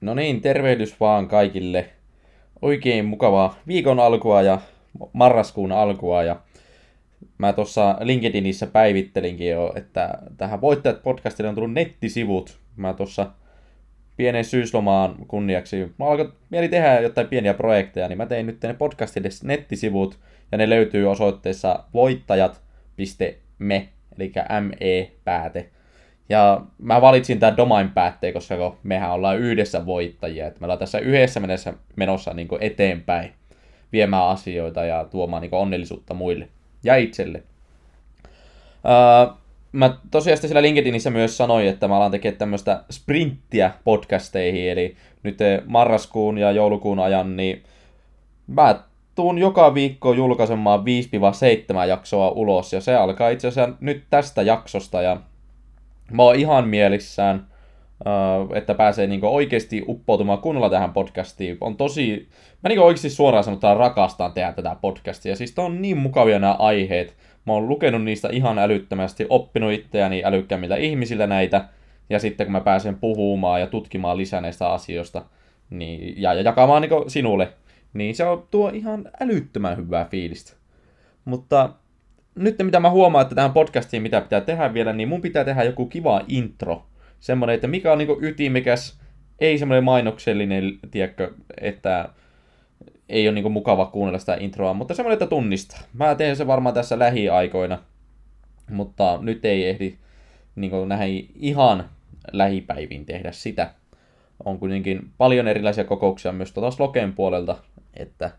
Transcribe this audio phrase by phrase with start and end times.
[0.00, 1.88] No niin, tervehdys vaan kaikille.
[2.62, 4.60] Oikein mukavaa viikon alkua ja
[5.12, 6.22] marraskuun alkua.
[6.22, 6.40] Ja
[7.38, 12.58] mä tuossa LinkedInissä päivittelinkin jo, että tähän Voittajat podcastille on tullut nettisivut.
[12.76, 13.30] Mä tuossa
[14.16, 18.74] pienen syyslomaan kunniaksi, mä alkoin mieli tehdä jotain pieniä projekteja, niin mä tein nyt ne
[18.74, 20.18] podcastille nettisivut,
[20.52, 25.70] ja ne löytyy osoitteessa voittajat.me, eli me-pääte.
[26.28, 30.46] Ja mä valitsin tämän domain päätteen, koska mehän ollaan yhdessä voittajia.
[30.46, 33.32] Että me ollaan tässä yhdessä menossa, menossa niin eteenpäin
[33.92, 36.48] viemään asioita ja tuomaan niin onnellisuutta muille
[36.84, 37.42] ja itselle.
[38.84, 39.38] Uh,
[39.72, 45.38] mä tosiaan siellä LinkedInissä myös sanoin, että mä alan tekemään tämmöistä sprinttiä podcasteihin, eli nyt
[45.66, 47.62] marraskuun ja joulukuun ajan, niin
[48.46, 48.80] mä
[49.14, 50.80] tuun joka viikko julkaisemaan
[51.84, 55.16] 5-7 jaksoa ulos, ja se alkaa itse asiassa nyt tästä jaksosta, ja
[56.12, 57.46] mä oon ihan mielissään,
[58.54, 61.56] että pääsee niinku oikeasti uppoutumaan kunnolla tähän podcastiin.
[61.60, 62.28] On tosi,
[62.62, 65.36] mä niinku oikeasti suoraan sanotaan rakastan tehdä tätä podcastia.
[65.36, 67.16] Siis on niin mukavia nämä aiheet.
[67.46, 71.64] Mä oon lukenut niistä ihan älyttömästi, oppinut itseäni älykkäämmillä ihmisillä näitä.
[72.10, 75.22] Ja sitten kun mä pääsen puhumaan ja tutkimaan lisää näistä asioista
[75.70, 77.48] niin, ja, ja jakamaan niinku sinulle,
[77.92, 80.52] niin se on tuo ihan älyttömän hyvää fiilistä.
[81.24, 81.70] Mutta
[82.38, 85.62] nyt mitä mä huomaan, että tähän podcastiin mitä pitää tehdä vielä, niin mun pitää tehdä
[85.64, 86.86] joku kiva intro.
[87.20, 89.00] Semmoinen, että mikä on niinku ytimekäs,
[89.38, 92.08] ei semmoinen mainoksellinen, tiedätkö, että
[93.08, 95.80] ei ole niinku mukava kuunnella sitä introa, mutta semmoinen, että tunnistaa.
[95.92, 97.78] Mä teen se varmaan tässä lähiaikoina,
[98.70, 99.94] mutta nyt ei ehdi
[100.56, 101.88] niinku näihin ihan
[102.32, 103.70] lähipäivin tehdä sitä.
[104.44, 107.56] On kuitenkin paljon erilaisia kokouksia myös tuota Sloken puolelta,
[107.94, 108.30] että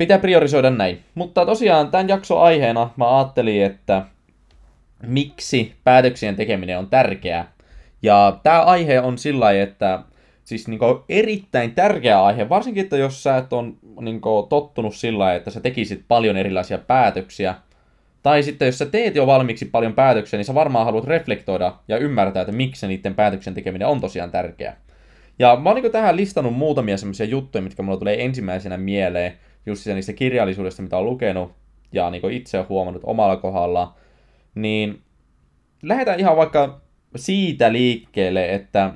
[0.00, 1.00] pitää priorisoida näin.
[1.14, 4.02] Mutta tosiaan tämän jakson aiheena mä ajattelin, että
[5.06, 7.52] miksi päätöksien tekeminen on tärkeää.
[8.02, 10.02] Ja tämä aihe on sillä että
[10.44, 15.50] siis niinku erittäin tärkeä aihe, varsinkin että jos sä et on niinku tottunut sillä että
[15.50, 17.54] sä tekisit paljon erilaisia päätöksiä,
[18.22, 21.98] tai sitten jos sä teet jo valmiiksi paljon päätöksiä, niin sä varmaan haluat reflektoida ja
[21.98, 24.76] ymmärtää, että miksi niiden päätöksen tekeminen on tosiaan tärkeää.
[25.38, 29.32] Ja mä oon niin tähän listannut muutamia semmoisia juttuja, mitkä mulla tulee ensimmäisenä mieleen,
[29.66, 31.52] just niistä kirjallisuudesta, mitä on lukenut
[31.92, 33.94] ja niin itse on huomannut omalla kohdalla,
[34.54, 35.00] niin
[35.82, 36.80] lähdetään ihan vaikka
[37.16, 38.94] siitä liikkeelle, että,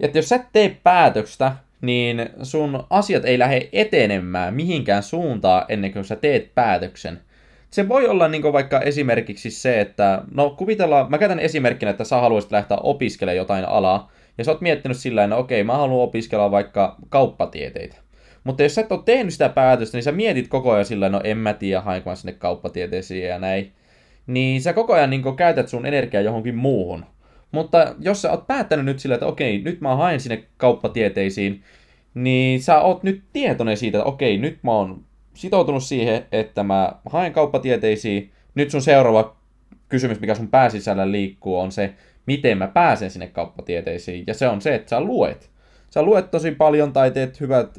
[0.00, 5.92] että jos sä et tee päätöstä, niin sun asiat ei lähde etenemään mihinkään suuntaan ennen
[5.92, 7.20] kuin sä teet päätöksen.
[7.70, 12.16] Se voi olla niin vaikka esimerkiksi se, että, no kuvitellaan, mä käytän esimerkkinä, että sä
[12.16, 16.08] haluaisit lähteä opiskelemaan jotain alaa, ja sä oot miettinyt sillä että no okei, mä haluan
[16.08, 17.96] opiskella vaikka kauppatieteitä.
[18.48, 21.20] Mutta jos sä et ole tehnyt sitä päätöstä, niin sä mietit koko ajan sillä no
[21.24, 23.72] en mä tiedä, hainko mä sinne kauppatieteisiin ja näin.
[24.26, 27.04] Niin sä koko ajan niin käytät sun energiaa johonkin muuhun.
[27.52, 31.62] Mutta jos sä oot päättänyt nyt sillä, että okei, nyt mä haen sinne kauppatieteisiin,
[32.14, 35.04] niin sä oot nyt tietoinen siitä, että okei, nyt mä oon
[35.34, 38.30] sitoutunut siihen, että mä haen kauppatieteisiin.
[38.54, 39.36] Nyt sun seuraava
[39.88, 41.94] kysymys, mikä sun pääsisällä liikkuu, on se,
[42.26, 44.24] miten mä pääsen sinne kauppatieteisiin.
[44.26, 45.50] Ja se on se, että sä luet.
[45.90, 47.78] Sä luet tosi paljon tai teet hyvät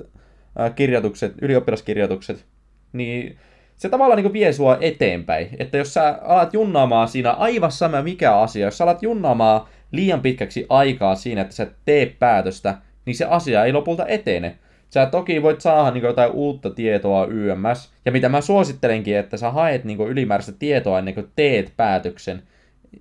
[0.76, 2.46] kirjoitukset, ylioppilaskirjoitukset,
[2.94, 3.38] niin
[3.76, 5.50] se tavallaan niin vie sua eteenpäin.
[5.60, 9.62] Että jos sä alat junnaamaan siinä aivan sama mikä asia, jos sä alat junnaamaan
[9.92, 14.58] liian pitkäksi aikaa siinä, että sä teet päätöstä, niin se asia ei lopulta etene.
[14.90, 19.52] Sä toki voit saada niin jotain uutta tietoa YMS, ja mitä mä suosittelenkin, että sä
[19.52, 22.44] haet niin ylimääräistä tietoa ennen kuin teet päätöksen,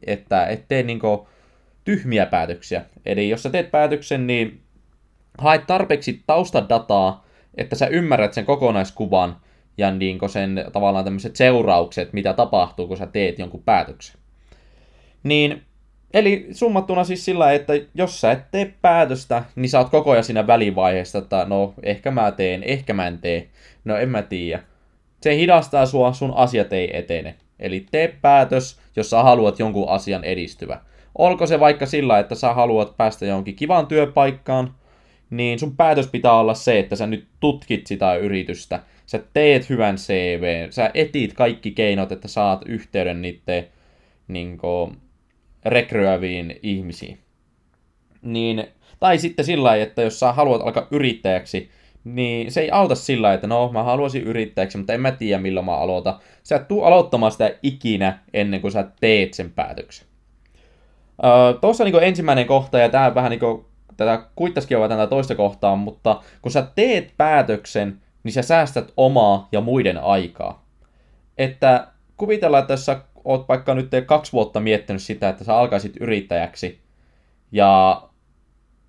[0.07, 1.01] että et tee niin
[1.85, 2.85] tyhmiä päätöksiä.
[3.07, 4.61] Eli jos sä teet päätöksen, niin
[5.39, 7.28] haet tarpeeksi taustadataa,
[7.59, 9.37] että sä ymmärrät sen kokonaiskuvan
[9.79, 14.21] ja niin sen tavallaan tämmöiset seuraukset, mitä tapahtuu, kun sä teet jonkun päätöksen.
[15.23, 15.63] Niin,
[16.15, 20.25] eli summattuna siis sillä, että jos sä et tee päätöstä, niin sä oot koko ajan
[20.25, 23.49] siinä välivaiheessa, että no, ehkä mä teen, ehkä mä en tee,
[23.85, 24.63] no en mä tiedä.
[25.21, 27.35] Se hidastaa sua, sun asiat ei etene.
[27.59, 30.81] Eli tee päätös, jos sä haluat jonkun asian edistyvä.
[31.19, 34.75] Olko se vaikka sillä, että sä haluat päästä johonkin kivaan työpaikkaan,
[35.31, 39.97] niin sun päätös pitää olla se, että sä nyt tutkit sitä yritystä, sä teet hyvän
[39.97, 43.69] CV, sä etit kaikki keinot, että saat yhteyden niiden
[44.29, 44.97] niin kuin,
[45.65, 47.19] rekryäviin ihmisiin.
[48.23, 48.65] Niin,
[49.01, 51.71] tai sitten sillä että jos sä haluat alkaa yrittäjäksi,
[52.05, 55.67] niin se ei auta sillä että no mä haluaisin yrittäjäksi, mutta en mä tiedä milloin
[55.67, 56.19] mä aloitan.
[56.43, 60.09] Sä et tuu aloittamaan sitä ikinä ennen kuin sä teet sen päätöksen.
[61.25, 63.65] Öö, Tuossa niin ensimmäinen kohta, ja tämä vähän niin
[63.99, 69.61] tätä kuittaskin tätä toista kohtaa, mutta kun sä teet päätöksen, niin sä säästät omaa ja
[69.61, 70.67] muiden aikaa.
[71.39, 71.87] Että
[72.17, 76.81] kuvitellaan, että jos sä oot vaikka nyt kaksi vuotta miettinyt sitä, että sä alkaisit yrittäjäksi,
[77.53, 78.03] ja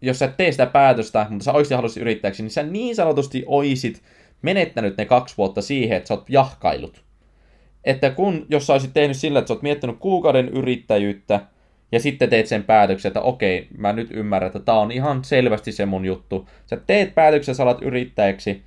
[0.02, 3.44] jos sä et tee sitä päätöstä, mutta sä oikeasti haluaisit yrittäjäksi, niin sä niin sanotusti
[3.48, 4.02] oisit
[4.42, 7.04] menettänyt ne kaksi vuotta siihen, että sä oot jahkailut.
[7.84, 11.40] Että kun, jos sä olisit tehnyt sillä, että sä oot miettinyt kuukauden yrittäjyyttä,
[11.92, 15.72] ja sitten teet sen päätöksen, että okei, mä nyt ymmärrän, että tää on ihan selvästi
[15.72, 16.50] se mun juttu.
[16.66, 18.64] Sä teet päätöksen, sä alat yrittäjäksi,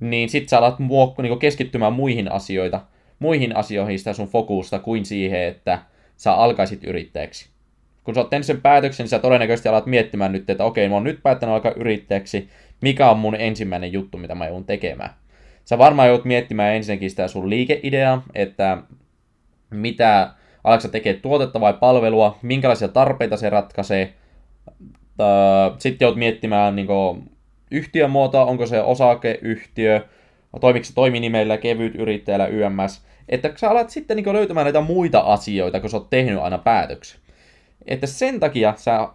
[0.00, 2.80] niin sit sä alat muokko, niin keskittymään muihin asioita,
[3.18, 5.78] muihin asioihin sitä sun fokusta kuin siihen, että
[6.16, 7.48] sä alkaisit yrittäjäksi.
[8.04, 10.94] Kun sä oot tehnyt sen päätöksen, niin sä todennäköisesti alat miettimään nyt, että okei, mä
[10.94, 12.48] oon nyt päättänyt alkaa yrittäjäksi,
[12.80, 15.10] mikä on mun ensimmäinen juttu, mitä mä joudun tekemään.
[15.64, 18.78] Sä varmaan joudut miettimään ensinnäkin sitä sun liikeideaa, että
[19.70, 24.14] mitä, alatko tekee tuotetta vai palvelua, minkälaisia tarpeita se ratkaisee.
[25.78, 26.88] Sitten joudut miettimään niin
[27.70, 30.00] yhtiömuotoa, onko se osakeyhtiö,
[30.60, 33.06] toimiko se toiminimellä, kevyt yrittäjällä, YMS.
[33.28, 37.20] Että sä alat sitten niin löytämään näitä muita asioita, kun sä oot tehnyt aina päätöksen.
[37.86, 39.08] Että sen takia sä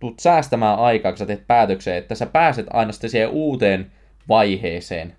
[0.00, 3.92] tulet säästämään aikaa, kun sä teet päätöksen, että sä pääset aina sitten siihen uuteen
[4.28, 5.16] vaiheeseen,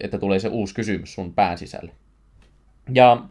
[0.00, 1.92] että tulee se uusi kysymys sun pään sisälle.
[2.94, 3.22] Ja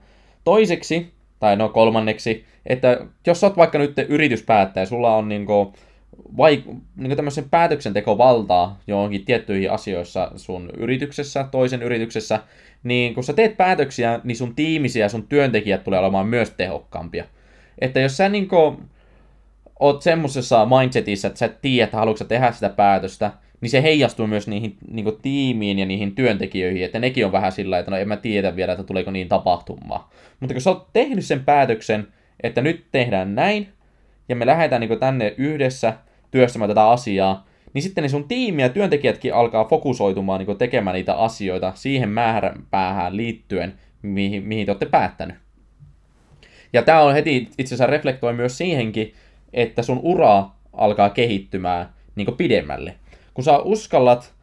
[0.44, 1.14] toiseksi,
[1.44, 5.74] tai no kolmanneksi, että jos sä oot vaikka nyt yrityspäättäjä, sulla on niinku
[6.38, 12.40] vaik- niin tämmöisen päätöksentekovaltaa johonkin tiettyihin asioissa sun yrityksessä, toisen yrityksessä,
[12.84, 17.26] niin kun sä teet päätöksiä, niin sun tiimisi ja sun työntekijät tulee olemaan myös tehokkaampia.
[17.80, 18.50] Että jos sä niin
[19.80, 23.32] oot semmoisessa mindsetissa, että sä et tiedä, että haluatko tehdä sitä päätöstä,
[23.64, 27.52] niin se heijastuu myös niihin niin kuin, tiimiin ja niihin työntekijöihin, että nekin on vähän
[27.52, 30.06] sillä että no en mä tiedä vielä, että tuleeko niin tapahtumaan.
[30.40, 32.08] Mutta kun sä oot tehnyt sen päätöksen,
[32.44, 33.68] että nyt tehdään näin,
[34.30, 35.94] ja me lähdetään niin tänne yhdessä
[36.32, 41.14] työstämään tätä asiaa, niin sitten ne sun tiimi ja työntekijätkin alkaa fokusoitumaan niin tekemään niitä
[41.14, 45.36] asioita siihen määränpäähän liittyen, mihin, mihin te olette päättänyt.
[46.74, 49.14] Ja tämä on heti itse asiassa reflektoi myös siihenkin,
[49.54, 52.96] että sun ura alkaa kehittymään niin pidemmälle.
[53.34, 54.34] Kun sä uskallat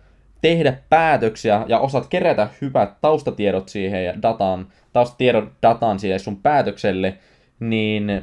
[0.41, 7.19] tehdä päätöksiä ja osaat kerätä hyvät taustatiedot siihen ja datan, taustatiedot datan siihen sun päätökselle,
[7.61, 8.23] niin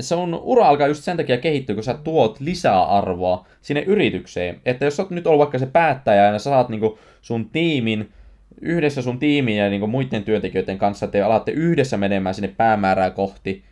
[0.00, 4.60] sun ura alkaa just sen takia kehittyä, kun sä tuot lisää arvoa sinne yritykseen.
[4.64, 8.10] Että jos sä oot nyt ollut vaikka se päättäjä ja sä saat niinku sun tiimin,
[8.60, 13.64] yhdessä sun tiimin ja niinku muiden työntekijöiden kanssa, te alatte yhdessä menemään sinne päämäärää kohti,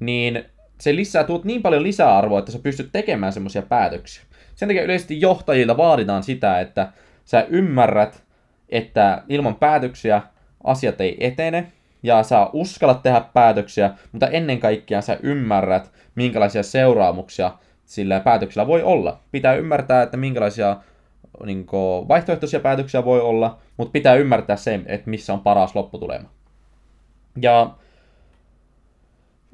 [0.00, 0.44] niin
[0.80, 4.24] se lisää, tuot niin paljon lisäarvoa, että sä pystyt tekemään semmoisia päätöksiä.
[4.54, 6.92] Sen takia yleisesti johtajilta vaaditaan sitä, että
[7.24, 8.24] sä ymmärrät,
[8.68, 10.22] että ilman päätöksiä
[10.64, 11.72] asiat ei etene,
[12.02, 17.50] ja sä uskallat tehdä päätöksiä, mutta ennen kaikkea sä ymmärrät, minkälaisia seuraamuksia
[17.84, 19.20] sillä päätöksellä voi olla.
[19.32, 20.76] Pitää ymmärtää, että minkälaisia
[21.44, 26.28] niin kuin, vaihtoehtoisia päätöksiä voi olla, mutta pitää ymmärtää se, että missä on paras lopputulema.
[27.42, 27.70] Ja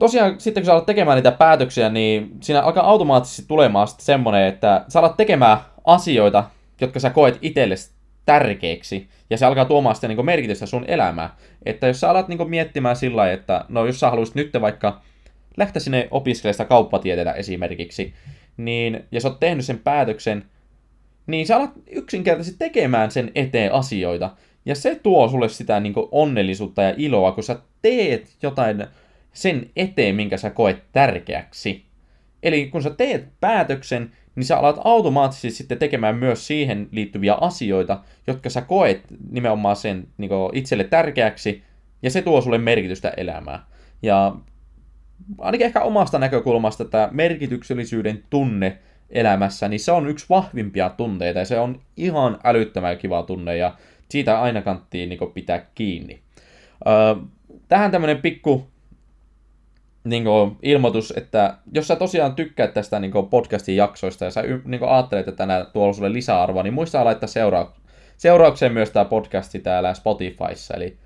[0.01, 4.47] tosiaan sitten kun sä alat tekemään niitä päätöksiä, niin siinä alkaa automaattisesti tulemaan sitten semmoinen,
[4.47, 6.45] että sä alat tekemään asioita,
[6.81, 7.91] jotka sä koet itsellesi
[8.27, 11.31] tärkeäksi, ja se alkaa tuomaan sitä niin merkitystä sun elämään.
[11.67, 15.01] Että jos sä alat niin miettimään sillä että no jos sä haluaisit nyt vaikka
[15.57, 18.15] lähteä sinne opiskelemaan kauppatieteitä esimerkiksi,
[18.57, 20.45] niin, ja sä oot tehnyt sen päätöksen,
[21.27, 24.31] niin sä alat yksinkertaisesti tekemään sen eteen asioita.
[24.65, 28.87] Ja se tuo sulle sitä niin onnellisuutta ja iloa, kun sä teet jotain
[29.33, 31.85] sen eteen, minkä sä koet tärkeäksi.
[32.43, 38.01] Eli kun sä teet päätöksen, niin sä alat automaattisesti sitten tekemään myös siihen liittyviä asioita,
[38.27, 41.63] jotka sä koet nimenomaan sen niin itselle tärkeäksi,
[42.03, 43.61] ja se tuo sulle merkitystä elämään.
[44.03, 44.37] Ja
[45.39, 48.79] ainakin ehkä omasta näkökulmasta tämä merkityksellisyyden tunne
[49.11, 53.75] elämässä, niin se on yksi vahvimpia tunteita, ja se on ihan älyttömän kiva tunne, ja
[54.09, 56.21] siitä aina kanttiin niin pitää kiinni.
[56.87, 57.23] Öö,
[57.69, 58.70] tähän tämmöinen pikku
[60.05, 64.43] niin kuin, ilmoitus, että jos sä tosiaan tykkäät tästä niin kuin, podcastin jaksoista ja sä
[64.43, 67.73] niin kuin, ajattelet, että nämä tuo sulle lisäarvoa, niin muista laittaa seura-
[68.17, 70.75] seuraukseen myös tämä podcasti täällä Spotifyssa.
[70.75, 70.97] Eli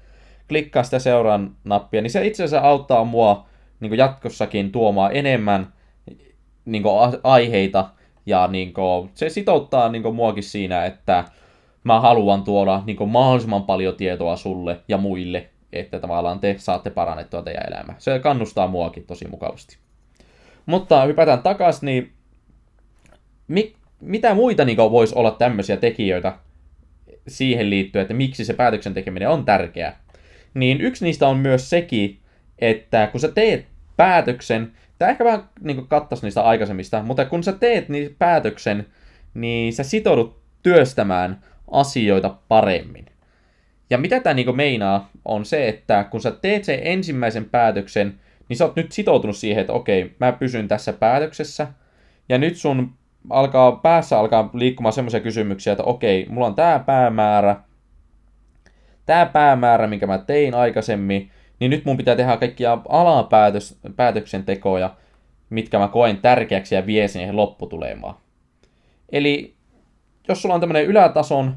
[0.48, 3.46] klikkaa sitä seuraan nappia, niin se itse asiassa auttaa mua
[3.80, 5.72] niin kuin, jatkossakin tuomaan enemmän
[6.64, 7.88] niin kuin, aiheita
[8.26, 11.24] ja niin kuin, se sitouttaa niin kuin, muakin siinä, että
[11.84, 16.90] mä haluan tuoda niin kuin, mahdollisimman paljon tietoa sulle ja muille että tavallaan te saatte
[16.90, 17.94] parannettua teidän elämää.
[17.98, 19.76] Se kannustaa muakin tosi mukavasti.
[20.66, 22.12] Mutta hypätään takaisin, niin
[23.48, 26.32] mi- mitä muita niin voisi olla tämmöisiä tekijöitä
[27.28, 30.00] siihen liittyen, että miksi se päätöksen tekeminen on tärkeää?
[30.54, 32.18] Niin yksi niistä on myös sekin,
[32.58, 33.66] että kun sä teet
[33.96, 38.86] päätöksen, tämä ehkä vähän niin kattaisi niistä aikaisemmista, mutta kun sä teet niin päätöksen,
[39.34, 43.06] niin sä sitoudut työstämään asioita paremmin.
[43.90, 48.56] Ja mitä tämä niinku meinaa, on se, että kun sä teet sen ensimmäisen päätöksen, niin
[48.56, 51.66] sä oot nyt sitoutunut siihen, että okei, mä pysyn tässä päätöksessä,
[52.28, 52.92] ja nyt sun
[53.30, 57.56] alkaa, päässä alkaa liikkumaan semmoisia kysymyksiä, että okei, mulla on tämä päämäärä,
[59.06, 64.94] tämä päämäärä, minkä mä tein aikaisemmin, niin nyt mun pitää tehdä kaikkia alapäätöksentekoja,
[65.50, 68.14] mitkä mä koen tärkeäksi ja vie siihen lopputulemaan.
[69.12, 69.54] Eli
[70.28, 71.56] jos sulla on tämmöinen ylätason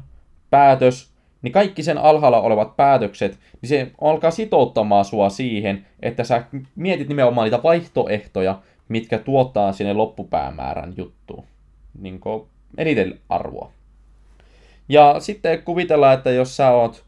[0.50, 6.44] päätös, niin kaikki sen alhaalla olevat päätökset, niin se alkaa sitouttamaan sua siihen, että sä
[6.76, 11.44] mietit nimenomaan niitä vaihtoehtoja, mitkä tuottaa sinne loppupäämäärän juttuun.
[12.00, 12.20] Niin
[12.78, 13.72] eniten arvoa.
[14.88, 17.04] Ja sitten kuvitellaan, että jos sä oot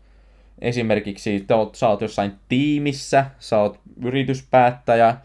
[0.59, 5.17] esimerkiksi, te oot, sä oot jossain tiimissä, sä oot yrityspäättäjä,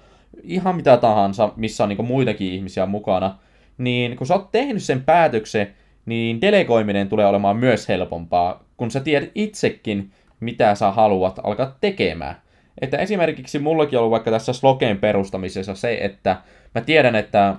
[0.44, 3.38] ihan mitä tahansa, missä on niin muitakin ihmisiä mukana,
[3.78, 9.00] niin kun sä oot tehnyt sen päätöksen, niin delegoiminen tulee olemaan myös helpompaa, kun sä
[9.00, 12.36] tiedät itsekin, mitä sä haluat alkaa tekemään.
[12.82, 16.38] Että esimerkiksi mullakin on ollut vaikka tässä slogeen perustamisessa se, että
[16.76, 17.56] mä tiedän, että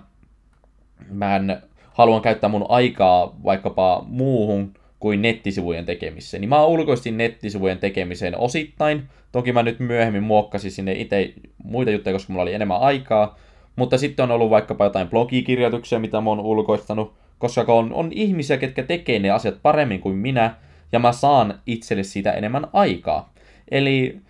[1.11, 1.63] mä en
[1.93, 6.41] haluan käyttää mun aikaa vaikkapa muuhun kuin nettisivujen tekemiseen.
[6.41, 9.03] Niin mä ulkoistin nettisivujen tekemiseen osittain.
[9.33, 11.33] Toki mä nyt myöhemmin muokkasin sinne itse
[11.65, 13.39] muita juttuja, koska mulla oli enemmän aikaa.
[13.77, 18.57] Mutta sitten on ollut vaikkapa jotain blogikirjoituksia, mitä mä oon ulkoistanut, koska on, on ihmisiä,
[18.57, 20.55] ketkä tekee ne asiat paremmin kuin minä,
[20.93, 23.33] ja mä saan itselle siitä enemmän aikaa.
[23.71, 24.21] Eli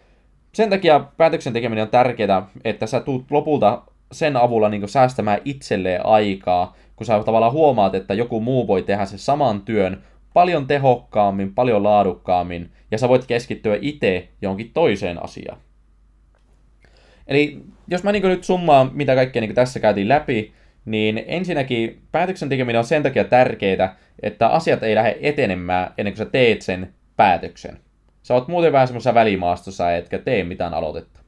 [0.52, 3.82] sen takia päätöksen tekeminen on tärkeää, että sä tuut lopulta
[4.12, 9.06] sen avulla niin säästämään itselleen aikaa, kun sä tavallaan huomaat, että joku muu voi tehdä
[9.06, 10.02] sen saman työn
[10.34, 15.58] paljon tehokkaammin, paljon laadukkaammin, ja sä voit keskittyä itse johonkin toiseen asiaan.
[17.26, 20.52] Eli jos mä niin nyt summaan, mitä kaikkea niin tässä käytiin läpi,
[20.86, 26.26] niin ensinnäkin päätöksen tekeminen on sen takia tärkeää, että asiat ei lähde etenemään ennen kuin
[26.26, 27.78] sä teet sen päätöksen.
[28.22, 31.20] Sä oot muuten vähän semmoisessa välimaastossa, etkä tee mitään aloitetta.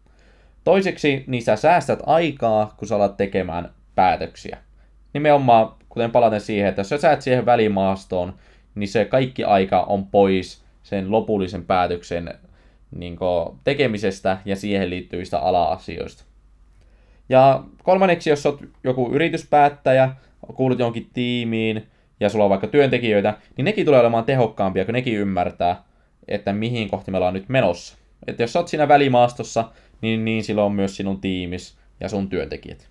[0.64, 4.58] Toiseksi, niin sä säästät aikaa, kun sä alat tekemään päätöksiä.
[5.14, 8.34] Nimenomaan, kuten palaten siihen, että jos sä säät siihen välimaastoon,
[8.74, 12.34] niin se kaikki aika on pois sen lopullisen päätöksen
[12.96, 13.18] niin
[13.64, 16.27] tekemisestä ja siihen liittyvistä ala-asioista.
[17.28, 20.10] Ja kolmanneksi, jos olet joku yrityspäättäjä,
[20.54, 21.86] kuulut jonkin tiimiin
[22.20, 25.82] ja sulla on vaikka työntekijöitä, niin nekin tulee olemaan tehokkaampia, kun nekin ymmärtää,
[26.28, 27.98] että mihin kohti me ollaan nyt menossa.
[28.26, 29.70] Että jos olet siinä välimaastossa,
[30.00, 32.88] niin, niin silloin on myös sinun tiimis ja sun työntekijät.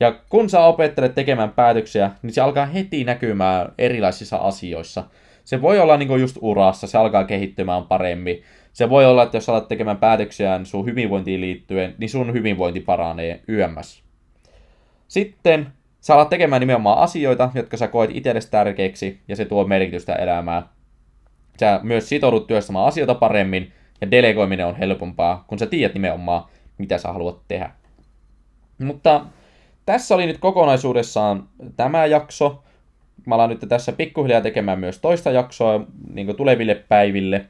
[0.00, 5.04] Ja kun sä opettelet tekemään päätöksiä, niin se alkaa heti näkymään erilaisissa asioissa.
[5.44, 8.42] Se voi olla niin just urassa, se alkaa kehittymään paremmin.
[8.72, 13.40] Se voi olla, että jos alat tekemään päätöksiä sun hyvinvointiin liittyen, niin sun hyvinvointi paranee
[13.48, 14.02] yömmäs.
[15.08, 15.66] Sitten
[16.00, 20.62] sä alat tekemään nimenomaan asioita, jotka sä koet itsellesi tärkeiksi, ja se tuo merkitystä elämään.
[21.60, 26.42] Sä myös sitoudut työstämään asioita paremmin, ja delegoiminen on helpompaa, kun sä tiedät nimenomaan,
[26.78, 27.70] mitä sä haluat tehdä.
[28.78, 29.24] Mutta
[29.88, 32.62] tässä oli nyt kokonaisuudessaan tämä jakso.
[33.26, 35.80] Mä alan nyt tässä pikkuhiljaa tekemään myös toista jaksoa
[36.12, 37.44] niin tuleville päiville.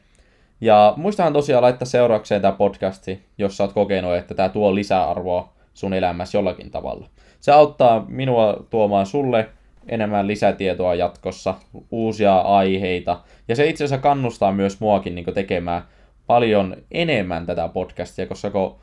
[0.61, 5.53] Ja muistahan tosiaan laittaa seuraukseen tämä podcasti, jos sä oot kokenut, että tämä tuo lisäarvoa
[5.75, 7.09] sun elämässä jollakin tavalla.
[7.41, 9.49] Se auttaa minua tuomaan sulle
[9.89, 11.55] enemmän lisätietoa jatkossa,
[11.91, 13.21] uusia aiheita.
[13.49, 15.83] Ja se itse asiassa kannustaa myös muakin niin tekemään
[16.27, 18.77] paljon enemmän tätä podcastia, koska kun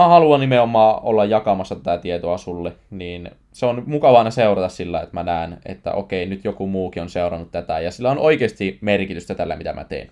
[0.00, 5.00] mä haluan nimenomaan olla jakamassa tätä tietoa sulle, niin se on mukavaa aina seurata sillä,
[5.00, 8.78] että mä näen, että okei, nyt joku muukin on seurannut tätä, ja sillä on oikeasti
[8.80, 10.10] merkitystä tällä, mitä mä teen.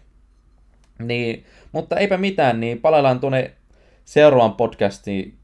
[0.99, 3.51] Niin, mutta eipä mitään, niin palaillaan tuonne
[4.05, 5.35] seuraavan podcastin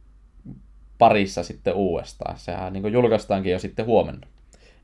[0.98, 2.38] parissa sitten uudestaan.
[2.38, 4.26] Sehän niin julkaistaankin jo sitten huomenna.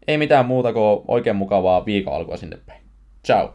[0.09, 2.81] Ei mitään muuta kuin oikein mukavaa viikon alkua sinne päin.
[3.27, 3.55] Ciao!